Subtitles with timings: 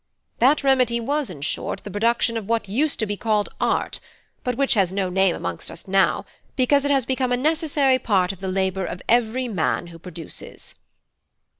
[0.39, 3.99] That remedy was, in short, the production of what used to be called art,
[4.43, 8.31] but which has no name amongst us now, because it has become a necessary part
[8.31, 10.73] of the labour of every man who produces."